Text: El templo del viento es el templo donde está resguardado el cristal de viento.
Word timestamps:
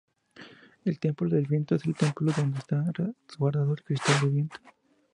El 0.83 0.97
templo 0.99 1.29
del 1.29 1.45
viento 1.45 1.75
es 1.75 1.85
el 1.85 1.93
templo 1.95 2.31
donde 2.35 2.57
está 2.57 2.83
resguardado 2.91 3.73
el 3.73 3.83
cristal 3.83 4.15
de 4.23 4.29
viento. 4.29 4.57